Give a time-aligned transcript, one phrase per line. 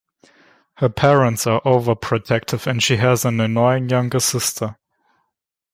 [0.77, 4.79] Her parents are overprotective, and she has an annoying younger sister.